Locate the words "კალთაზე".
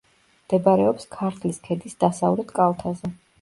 2.63-3.15